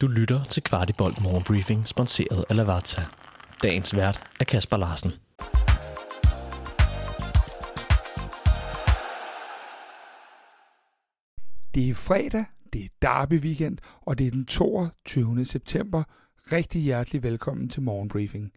Du 0.00 0.06
lytter 0.06 0.44
til 0.44 0.62
Kvartibolt 0.62 1.22
Morgenbriefing, 1.22 1.88
sponsoreret 1.88 2.44
af 2.48 2.56
Lavazza. 2.56 3.02
Dagens 3.62 3.96
vært 3.96 4.30
er 4.40 4.44
Kasper 4.44 4.76
Larsen. 4.76 5.10
Det 11.74 11.90
er 11.90 11.94
fredag, 11.94 12.44
det 12.72 12.84
er 12.84 12.88
Derby 13.02 13.40
weekend, 13.40 13.78
og 14.00 14.18
det 14.18 14.26
er 14.26 14.30
den 14.30 14.46
22. 14.46 15.44
september. 15.44 16.02
Rigtig 16.52 16.82
hjertelig 16.82 17.22
velkommen 17.22 17.68
til 17.68 17.82
Morgenbriefing. 17.82 18.52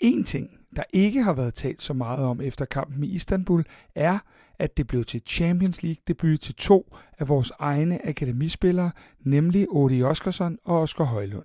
En 0.00 0.24
ting, 0.24 0.50
der 0.76 0.82
ikke 0.92 1.22
har 1.22 1.32
været 1.32 1.54
talt 1.54 1.82
så 1.82 1.94
meget 1.94 2.18
om 2.18 2.40
efter 2.40 2.64
kampen 2.64 3.04
i 3.04 3.06
Istanbul, 3.06 3.64
er, 3.94 4.18
at 4.58 4.76
det 4.76 4.86
blev 4.86 5.04
til 5.04 5.22
Champions 5.26 5.82
League 5.82 6.02
debut 6.08 6.40
til 6.40 6.54
to 6.54 6.96
af 7.18 7.28
vores 7.28 7.52
egne 7.58 8.08
akademispillere, 8.08 8.90
nemlig 9.24 9.66
Odi 9.70 10.02
Oskarsson 10.02 10.58
og 10.64 10.80
Oskar 10.80 11.04
Højlund. 11.04 11.44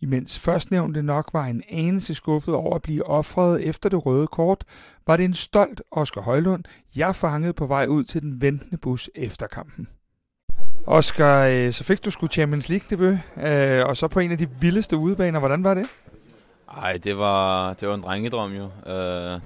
Imens 0.00 0.38
førstnævnte 0.38 1.02
nok 1.02 1.30
var 1.32 1.46
en 1.46 1.62
anelse 1.70 2.14
skuffet 2.14 2.54
over 2.54 2.74
at 2.74 2.82
blive 2.82 3.06
offret 3.06 3.64
efter 3.64 3.88
det 3.88 4.06
røde 4.06 4.26
kort, 4.26 4.64
var 5.06 5.16
det 5.16 5.24
en 5.24 5.34
stolt 5.34 5.82
Oskar 5.90 6.20
Højlund, 6.20 6.64
jeg 6.96 7.16
fangede 7.16 7.52
på 7.52 7.66
vej 7.66 7.86
ud 7.86 8.04
til 8.04 8.22
den 8.22 8.40
ventende 8.40 8.76
bus 8.76 9.10
efter 9.14 9.46
kampen. 9.46 9.88
Oskar, 10.86 11.46
øh, 11.46 11.72
så 11.72 11.84
fik 11.84 12.04
du 12.04 12.10
sgu 12.10 12.26
Champions 12.26 12.68
League 12.68 12.86
debut, 12.90 13.18
øh, 13.46 13.86
og 13.86 13.96
så 13.96 14.08
på 14.08 14.20
en 14.20 14.32
af 14.32 14.38
de 14.38 14.48
vildeste 14.60 14.96
udebaner. 14.96 15.38
Hvordan 15.38 15.64
var 15.64 15.74
det? 15.74 15.86
Ej, 16.72 16.96
det 16.96 17.18
var, 17.18 17.72
det 17.72 17.88
var 17.88 17.94
en 17.94 18.02
drengedrøm 18.02 18.52
jo. 18.52 18.64
Uh, 18.64 18.92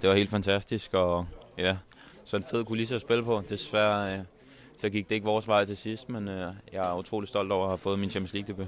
det 0.03 0.09
var 0.09 0.15
helt 0.15 0.31
fantastisk, 0.31 0.95
og 0.95 1.27
ja, 1.59 1.77
så 2.25 2.37
en 2.37 2.45
fed 2.51 2.65
kulisse 2.65 2.95
at 2.95 3.01
spille 3.01 3.25
på. 3.25 3.43
Desværre 3.49 4.19
uh, 4.19 4.25
så 4.77 4.89
gik 4.89 5.09
det 5.09 5.15
ikke 5.15 5.25
vores 5.25 5.49
vej 5.49 5.65
til 5.65 5.77
sidst, 5.77 6.09
men 6.09 6.29
uh, 6.29 6.35
jeg 6.73 6.91
er 6.91 6.99
utrolig 6.99 7.29
stolt 7.29 7.53
over 7.53 7.65
at 7.65 7.71
have 7.71 7.79
fået 7.79 7.99
min 7.99 8.11
Champions 8.11 8.33
League 8.33 8.49
debut. 8.49 8.67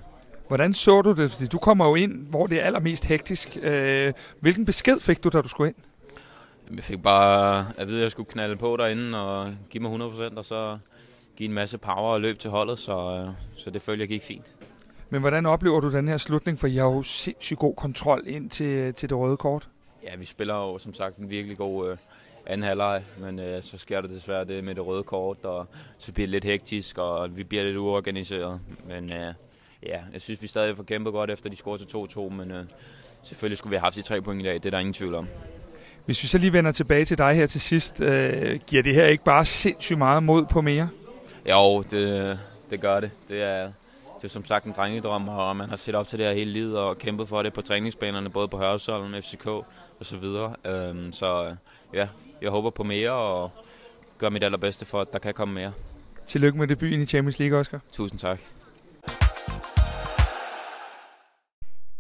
Hvordan 0.48 0.74
så 0.74 1.02
du 1.02 1.12
det? 1.12 1.30
Fordi 1.30 1.46
du 1.46 1.59
kommer 1.59 1.88
jo 1.88 1.95
ind, 1.95 2.27
hvor 2.27 2.46
det 2.46 2.60
er 2.60 2.65
allermest 2.65 3.05
hektisk. 3.05 3.57
Uh, 3.57 4.12
hvilken 4.41 4.65
besked 4.65 5.01
fik 5.01 5.24
du, 5.24 5.29
da 5.29 5.41
du 5.41 5.48
skulle 5.48 5.69
ind? 5.69 5.76
Jeg 6.76 6.85
fik 6.85 7.02
bare 7.02 7.66
at 7.76 7.87
vide, 7.88 7.98
at 7.98 8.02
jeg 8.02 8.10
skulle 8.10 8.30
knalde 8.30 8.57
på 8.57 8.76
derinde 8.76 9.24
og 9.24 9.54
give 9.71 9.82
mig 9.82 10.09
100%, 10.32 10.37
og 10.37 10.45
så 10.45 10.79
give 11.37 11.48
en 11.48 11.54
masse 11.54 11.79
power 11.79 12.13
og 12.13 12.21
løb 12.21 12.38
til 12.38 12.51
holdet, 12.51 12.79
så, 12.79 13.23
uh, 13.26 13.35
så 13.57 13.71
det 13.71 13.82
følte 13.82 14.01
jeg 14.01 14.09
gik 14.09 14.23
fint. 14.23 14.45
Men 15.13 15.21
hvordan 15.21 15.46
oplever 15.46 15.80
du 15.80 15.93
den 15.93 16.09
her 16.09 16.16
slutning? 16.16 16.59
For 16.59 16.66
jeg 16.66 16.82
har 16.82 16.91
jo 16.91 17.02
sindssygt 17.02 17.59
god 17.59 17.74
kontrol 17.74 18.23
ind 18.27 18.51
til, 18.51 18.95
til 18.95 19.09
det 19.09 19.19
røde 19.19 19.37
kort. 19.37 19.69
Ja, 20.04 20.16
vi 20.16 20.24
spiller 20.27 20.54
jo 20.54 20.79
som 20.79 20.95
sagt 20.95 21.16
en 21.16 21.30
virkelig 21.30 21.57
god 21.57 21.91
øh, 21.91 21.96
anden 22.46 22.65
halvleg, 22.65 23.02
men 23.19 23.38
øh, 23.38 23.63
så 23.63 23.79
sker 23.79 24.01
der 24.01 24.09
desværre 24.09 24.45
det 24.45 24.65
med 24.65 24.74
det 24.74 24.87
røde 24.87 25.02
kort, 25.02 25.45
og 25.45 25.66
så 25.99 26.13
bliver 26.13 26.27
det 26.27 26.30
lidt 26.30 26.45
hektisk, 26.45 26.99
og 26.99 27.37
vi 27.37 27.45
bliver 27.45 27.65
lidt 27.65 27.77
uorganiseret. 27.77 28.60
Men 28.88 29.13
øh, 29.13 29.35
ja, 29.82 30.01
jeg 30.13 30.21
synes, 30.21 30.43
vi 30.43 30.46
stadig 30.46 30.77
får 30.77 30.82
kæmpet 30.82 31.13
godt 31.13 31.30
efter 31.30 31.51
de 31.51 31.57
scorer 31.57 31.76
til 31.76 32.19
2-2, 32.19 32.29
men 32.29 32.51
øh, 32.51 32.65
selvfølgelig 33.23 33.59
skulle 33.59 33.71
vi 33.71 33.76
have 33.76 33.85
haft 33.85 33.97
de 33.97 34.02
tre 34.02 34.23
point 34.23 34.43
i 34.43 34.45
dag, 34.45 34.54
det 34.54 34.66
er 34.66 34.71
der 34.71 34.79
ingen 34.79 34.95
tvivl 34.95 35.15
om. 35.15 35.29
Hvis 36.04 36.23
vi 36.23 36.29
så 36.29 36.38
lige 36.38 36.52
vender 36.52 36.73
tilbage 36.73 37.04
til 37.04 37.19
dig 37.19 37.35
her 37.35 37.47
til 37.47 37.60
sidst, 37.60 38.01
øh, 38.01 38.60
giver 38.66 38.82
det 38.82 38.95
her 38.95 39.07
ikke 39.07 39.24
bare 39.24 39.45
sindssygt 39.45 39.99
meget 39.99 40.23
mod 40.23 40.45
på 40.47 40.60
mere? 40.60 40.88
Jo, 41.51 41.82
det, 41.91 42.38
det 42.71 42.80
gør 42.80 43.01
det. 43.01 43.10
Det 43.29 43.43
er, 43.43 43.73
det 44.23 44.28
er 44.28 44.32
som 44.32 44.45
sagt 44.45 44.65
en 44.65 44.73
drengedrøm, 44.76 45.28
og 45.28 45.56
man 45.56 45.68
har 45.68 45.76
set 45.76 45.95
op 45.95 46.09
til 46.09 46.18
det 46.18 46.26
her 46.26 46.34
hele 46.34 46.52
livet 46.52 46.78
og 46.78 46.98
kæmpet 46.98 47.28
for 47.28 47.42
det 47.42 47.52
på 47.52 47.62
træningsbanerne, 47.62 48.30
både 48.30 48.48
på 48.48 48.59
Hørsholm, 48.59 49.23
FCK 49.23 49.46
og 49.46 49.66
så 50.01 50.16
videre. 50.16 50.56
Øhm, 50.64 51.12
så 51.12 51.56
ja, 51.95 52.09
jeg 52.42 52.51
håber 52.51 52.70
på 52.70 52.82
mere 52.82 53.10
og 53.10 53.51
gør 54.18 54.30
mit 54.30 54.42
allerbedste 54.42 54.84
for, 54.84 55.01
at 55.01 55.12
der 55.12 55.18
kan 55.18 55.34
komme 55.34 55.54
mere. 55.54 55.73
Tillykke 56.26 56.59
med 56.59 56.68
debuten 56.68 57.01
i 57.01 57.06
Champions 57.06 57.38
League, 57.38 57.59
Oscar. 57.59 57.80
Tusind 57.92 58.20
tak. 58.20 58.40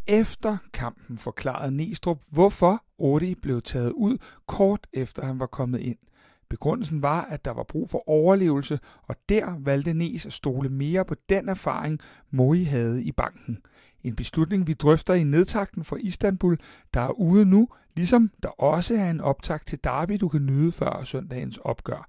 Efter 0.06 0.56
kampen 0.72 1.18
forklarede 1.18 1.70
Næstrup, 1.70 2.18
hvorfor 2.30 2.84
Odi 2.98 3.34
blev 3.34 3.62
taget 3.62 3.92
ud 3.92 4.18
kort 4.46 4.86
efter 4.92 5.24
han 5.24 5.40
var 5.40 5.46
kommet 5.46 5.80
ind. 5.80 5.98
Begrundelsen 6.52 7.02
var, 7.02 7.24
at 7.24 7.44
der 7.44 7.50
var 7.50 7.62
brug 7.62 7.90
for 7.90 8.08
overlevelse, 8.08 8.78
og 9.08 9.16
der 9.28 9.56
valgte 9.58 9.94
Nes 9.94 10.26
at 10.26 10.32
stole 10.32 10.68
mere 10.68 11.04
på 11.04 11.14
den 11.28 11.48
erfaring, 11.48 12.00
Moi 12.30 12.64
havde 12.64 13.02
i 13.02 13.12
banken. 13.12 13.58
En 14.02 14.16
beslutning, 14.16 14.66
vi 14.66 14.74
drøfter 14.74 15.14
i 15.14 15.24
nedtakten 15.24 15.84
for 15.84 15.96
Istanbul, 15.96 16.58
der 16.94 17.00
er 17.00 17.10
ude 17.10 17.44
nu, 17.44 17.68
ligesom 17.96 18.30
der 18.42 18.48
også 18.48 18.94
er 18.94 19.10
en 19.10 19.20
optakt 19.20 19.66
til 19.66 19.84
Derby, 19.84 20.16
du 20.20 20.28
kan 20.28 20.46
nyde 20.46 20.72
før 20.72 21.04
søndagens 21.04 21.58
opgør. 21.58 22.08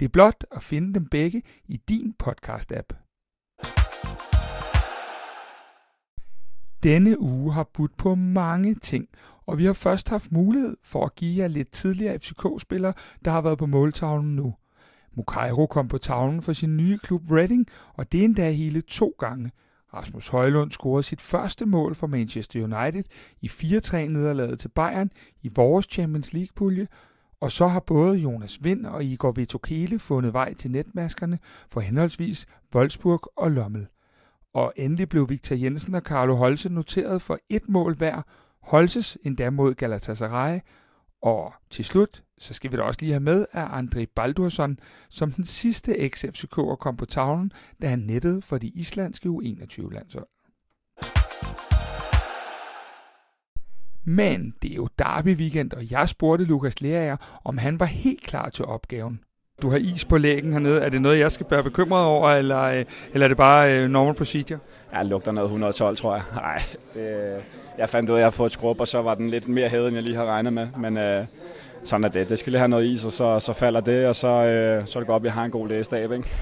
Det 0.00 0.04
er 0.04 0.08
blot 0.08 0.44
at 0.50 0.62
finde 0.62 0.94
dem 0.94 1.06
begge 1.06 1.42
i 1.68 1.76
din 1.76 2.14
podcast-app. 2.22 2.88
Denne 6.82 7.20
uge 7.20 7.52
har 7.52 7.70
budt 7.74 7.96
på 7.96 8.14
mange 8.14 8.74
ting, 8.74 9.08
og 9.46 9.58
vi 9.58 9.64
har 9.64 9.72
først 9.72 10.08
haft 10.08 10.32
mulighed 10.32 10.76
for 10.82 11.04
at 11.04 11.14
give 11.14 11.42
jer 11.42 11.48
lidt 11.48 11.70
tidligere 11.70 12.18
FCK-spillere, 12.18 12.92
der 13.24 13.30
har 13.30 13.40
været 13.40 13.58
på 13.58 13.66
måltavlen 13.66 14.36
nu. 14.36 14.54
Mukairo 15.16 15.66
kom 15.66 15.88
på 15.88 15.98
tavlen 15.98 16.42
for 16.42 16.52
sin 16.52 16.76
nye 16.76 16.98
klub 16.98 17.30
Reading, 17.30 17.66
og 17.94 18.12
det 18.12 18.24
endda 18.24 18.50
hele 18.50 18.80
to 18.80 19.14
gange. 19.18 19.50
Rasmus 19.94 20.28
Højlund 20.28 20.70
scorede 20.70 21.02
sit 21.02 21.20
første 21.20 21.66
mål 21.66 21.94
for 21.94 22.06
Manchester 22.06 22.62
United 22.62 23.04
i 23.40 23.46
4-3-nederlaget 23.46 24.58
til 24.58 24.68
Bayern 24.68 25.10
i 25.42 25.50
vores 25.54 25.86
Champions 25.86 26.32
League-pulje, 26.32 26.86
og 27.40 27.50
så 27.50 27.66
har 27.66 27.80
både 27.80 28.18
Jonas 28.18 28.64
Vind 28.64 28.86
og 28.86 29.04
Igor 29.04 29.32
Vitokele 29.32 29.98
fundet 29.98 30.32
vej 30.32 30.54
til 30.54 30.70
netmaskerne 30.70 31.38
for 31.70 31.80
henholdsvis 31.80 32.46
Wolfsburg 32.74 33.32
og 33.36 33.50
Lommel. 33.50 33.86
Og 34.54 34.72
endelig 34.76 35.08
blev 35.08 35.28
Victor 35.28 35.56
Jensen 35.56 35.94
og 35.94 36.02
Carlo 36.02 36.34
Holse 36.34 36.68
noteret 36.68 37.22
for 37.22 37.38
et 37.48 37.68
mål 37.68 37.96
hver, 37.96 38.22
Holses 38.64 39.18
endda 39.22 39.50
mod 39.50 39.74
Galatasaray, 39.74 40.60
og 41.22 41.52
til 41.70 41.84
slut, 41.84 42.22
så 42.38 42.54
skal 42.54 42.72
vi 42.72 42.76
da 42.76 42.82
også 42.82 43.00
lige 43.00 43.12
have 43.12 43.20
med, 43.20 43.46
at 43.52 43.66
André 43.66 44.04
Baldursson 44.16 44.78
som 45.08 45.32
den 45.32 45.44
sidste 45.44 45.96
ex-FCK'er 45.98 46.76
kom 46.76 46.96
på 46.96 47.06
tavlen, 47.06 47.52
da 47.82 47.88
han 47.88 47.98
nettede 47.98 48.42
for 48.42 48.58
de 48.58 48.68
islandske 48.68 49.28
U21-landshold. 49.28 50.26
Men 54.04 54.54
det 54.62 54.70
er 54.70 54.74
jo 54.74 54.88
derby 54.98 55.36
weekend, 55.36 55.72
og 55.72 55.90
jeg 55.90 56.08
spurgte 56.08 56.44
Lukas 56.44 56.80
Lerager, 56.80 57.40
om 57.44 57.58
han 57.58 57.80
var 57.80 57.86
helt 57.86 58.22
klar 58.22 58.48
til 58.48 58.64
opgaven. 58.64 59.20
Du 59.62 59.70
har 59.70 59.76
is 59.78 60.04
på 60.04 60.18
lægen 60.18 60.52
hernede. 60.52 60.80
Er 60.80 60.88
det 60.88 61.02
noget, 61.02 61.18
jeg 61.18 61.32
skal 61.32 61.46
være 61.50 61.62
bekymret 61.62 62.04
over, 62.04 62.30
eller, 62.30 62.62
øh, 62.62 62.84
eller 63.14 63.24
er 63.24 63.28
det 63.28 63.36
bare 63.36 63.78
øh, 63.78 63.88
normal 63.88 64.14
procedure? 64.14 64.58
Ja, 64.94 64.98
det 64.98 65.06
lugter 65.06 65.32
noget 65.32 65.46
112, 65.46 65.96
tror 65.96 66.14
jeg. 66.14 66.22
Nej, 66.34 66.62
det, 66.94 67.36
jeg 67.78 67.88
fandt 67.88 68.10
ud 68.10 68.14
af, 68.14 68.18
at 68.18 68.20
jeg 68.20 68.26
har 68.26 68.30
fået 68.30 68.46
et 68.46 68.52
skrub, 68.52 68.80
og 68.80 68.88
så 68.88 69.02
var 69.02 69.14
den 69.14 69.30
lidt 69.30 69.48
mere 69.48 69.68
hed, 69.68 69.86
end 69.86 69.94
jeg 69.94 70.02
lige 70.02 70.16
har 70.16 70.24
regnet 70.24 70.52
med. 70.52 70.66
Men 70.78 70.98
øh, 70.98 71.24
sådan 71.84 72.04
er 72.04 72.08
det. 72.08 72.28
Det 72.28 72.38
skal 72.38 72.50
lige 72.50 72.58
have 72.58 72.68
noget 72.68 72.84
is, 72.84 73.04
og 73.04 73.12
så, 73.12 73.40
så 73.40 73.52
falder 73.52 73.80
det, 73.80 74.06
og 74.06 74.16
så, 74.16 74.28
øh, 74.28 74.86
så 74.86 74.98
er 74.98 75.00
det 75.00 75.08
godt, 75.08 75.20
at 75.20 75.24
vi 75.24 75.28
har 75.28 75.44
en 75.44 75.50
god 75.50 75.68
lægestab, 75.68 76.12
ikke? 76.12 76.28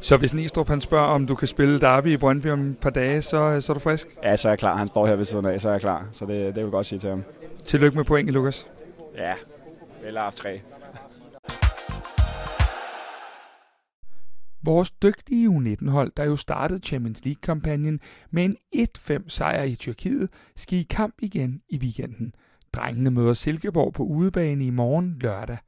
Så 0.00 0.16
hvis 0.16 0.34
Nistrup 0.34 0.68
han 0.68 0.80
spørger, 0.80 1.06
om 1.06 1.26
du 1.26 1.34
kan 1.34 1.48
spille 1.48 1.80
Derby 1.80 2.06
i 2.06 2.16
Brøndby 2.16 2.46
om 2.50 2.70
et 2.70 2.78
par 2.78 2.90
dage, 2.90 3.22
så, 3.22 3.60
så 3.60 3.72
er 3.72 3.74
du 3.74 3.80
frisk? 3.80 4.08
Ja, 4.22 4.36
så 4.36 4.48
er 4.48 4.52
jeg 4.52 4.58
klar. 4.58 4.76
Han 4.76 4.88
står 4.88 5.06
her 5.06 5.16
ved 5.16 5.24
siden 5.24 5.46
af, 5.46 5.60
så 5.60 5.68
er 5.68 5.72
jeg 5.72 5.80
klar. 5.80 6.06
Så 6.12 6.26
det, 6.26 6.46
det 6.46 6.54
vil 6.54 6.62
jeg 6.62 6.70
godt 6.70 6.86
sige 6.86 6.98
til 6.98 7.10
ham. 7.10 7.24
Tillykke 7.64 7.96
med 7.96 8.04
point, 8.04 8.30
Lukas. 8.30 8.68
Ja, 9.16 9.32
eller 10.04 10.20
haft 10.20 10.36
tre. 10.36 10.60
Vores 14.68 14.90
dygtige 14.90 15.48
U19-hold, 15.48 16.12
der 16.16 16.24
jo 16.24 16.36
startede 16.36 16.80
Champions 16.80 17.24
League-kampagnen 17.24 18.00
med 18.30 18.44
en 18.44 18.56
1-5 18.76 19.28
sejr 19.28 19.62
i 19.62 19.74
Tyrkiet, 19.74 20.28
skal 20.56 20.78
i 20.78 20.82
kamp 20.82 21.14
igen 21.22 21.62
i 21.68 21.78
weekenden. 21.78 22.34
Drengene 22.72 23.10
møder 23.10 23.32
Silkeborg 23.32 23.92
på 23.92 24.02
udebane 24.02 24.66
i 24.66 24.70
morgen 24.70 25.16
lørdag. 25.20 25.58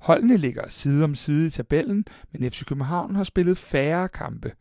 Holdene 0.00 0.36
ligger 0.36 0.68
side 0.68 1.04
om 1.04 1.14
side 1.14 1.46
i 1.46 1.50
tabellen, 1.50 2.04
men 2.32 2.50
FC 2.50 2.64
København 2.64 3.14
har 3.14 3.24
spillet 3.24 3.58
færre 3.58 4.08
kampe. 4.08 4.52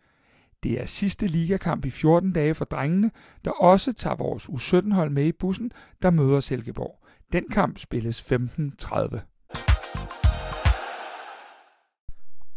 Det 0.63 0.81
er 0.81 0.85
sidste 0.85 1.27
ligakamp 1.27 1.85
i 1.85 1.89
14 1.89 2.33
dage 2.33 2.53
for 2.53 2.65
drengene, 2.65 3.11
der 3.45 3.51
også 3.51 3.93
tager 3.93 4.16
vores 4.16 4.45
U17-hold 4.45 5.09
med 5.09 5.25
i 5.25 5.31
bussen, 5.31 5.72
der 6.01 6.09
møder 6.09 6.39
Silkeborg. 6.39 6.99
Den 7.34 7.43
kamp 7.49 7.77
spilles 7.77 8.31
15.30. 8.31 9.30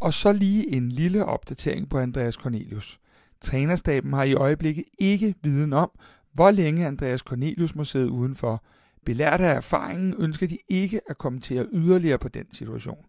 Og 0.04 0.12
så 0.12 0.32
lige 0.32 0.76
en 0.76 0.88
lille 0.88 1.24
opdatering 1.24 1.88
på 1.88 1.98
Andreas 1.98 2.34
Cornelius. 2.34 3.00
Trænerstaben 3.40 4.12
har 4.12 4.24
i 4.24 4.34
øjeblikket 4.34 4.84
ikke 4.98 5.34
viden 5.42 5.72
om, 5.72 5.90
hvor 6.32 6.50
længe 6.50 6.86
Andreas 6.86 7.20
Cornelius 7.20 7.74
må 7.74 7.84
sidde 7.84 8.10
udenfor. 8.10 8.64
Belært 9.04 9.40
af 9.40 9.54
erfaringen 9.54 10.14
ønsker 10.18 10.46
de 10.46 10.58
ikke 10.68 11.00
at 11.10 11.18
kommentere 11.18 11.66
yderligere 11.72 12.18
på 12.18 12.28
den 12.28 12.52
situation. 12.52 13.04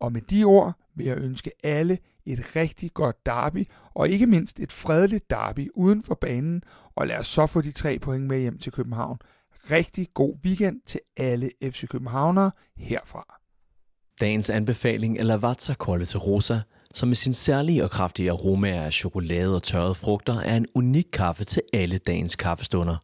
Og 0.00 0.12
med 0.12 0.20
de 0.20 0.44
ord 0.44 0.74
vil 0.94 1.06
jeg 1.06 1.18
ønske 1.18 1.50
alle 1.64 1.98
et 2.24 2.56
rigtig 2.56 2.94
godt 2.94 3.26
derby, 3.26 3.68
og 3.94 4.08
ikke 4.08 4.26
mindst 4.26 4.60
et 4.60 4.72
fredeligt 4.72 5.30
derby 5.30 5.68
uden 5.74 6.02
for 6.02 6.14
banen, 6.14 6.62
og 6.94 7.06
lad 7.06 7.18
os 7.18 7.26
så 7.26 7.46
få 7.46 7.60
de 7.60 7.72
tre 7.72 7.98
point 7.98 8.24
med 8.24 8.38
hjem 8.38 8.58
til 8.58 8.72
København. 8.72 9.18
Rigtig 9.70 10.08
god 10.14 10.36
weekend 10.44 10.80
til 10.86 11.00
alle 11.16 11.50
FC 11.62 11.88
Københavnere 11.88 12.50
herfra. 12.76 13.45
Dagens 14.20 14.50
anbefaling 14.50 15.18
er 15.18 15.24
Lavazza 15.24 15.74
Quality 15.84 16.16
Rosa, 16.16 16.58
som 16.94 17.08
med 17.08 17.16
sin 17.16 17.34
særlige 17.34 17.84
og 17.84 17.90
kraftige 17.90 18.30
aromaer 18.30 18.82
af 18.82 18.92
chokolade 18.92 19.54
og 19.54 19.62
tørrede 19.62 19.94
frugter 19.94 20.40
er 20.40 20.56
en 20.56 20.66
unik 20.74 21.06
kaffe 21.12 21.44
til 21.44 21.62
alle 21.72 21.98
dagens 21.98 22.36
kaffestunder. 22.36 22.96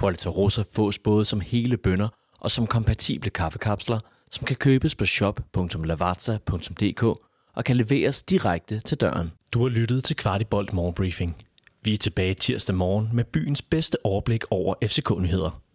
Qualita 0.00 0.28
Rosa 0.28 0.62
fås 0.74 0.98
både 0.98 1.24
som 1.24 1.40
hele 1.40 1.76
bønder 1.76 2.08
og 2.40 2.50
som 2.50 2.66
kompatible 2.66 3.30
kaffekapsler, 3.30 4.00
som 4.30 4.44
kan 4.44 4.56
købes 4.56 4.94
på 4.94 5.04
shop.lavazza.dk 5.04 7.02
og 7.54 7.64
kan 7.64 7.76
leveres 7.76 8.22
direkte 8.22 8.80
til 8.80 9.00
døren. 9.00 9.32
Du 9.52 9.62
har 9.62 9.68
lyttet 9.68 10.04
til 10.04 10.16
Kvartibolt 10.16 10.72
Morgenbriefing. 10.72 11.36
Vi 11.82 11.92
er 11.92 11.98
tilbage 11.98 12.34
tirsdag 12.34 12.76
morgen 12.76 13.10
med 13.12 13.24
byens 13.24 13.62
bedste 13.62 13.96
overblik 14.04 14.44
over 14.50 14.74
FCK-nyheder. 14.84 15.65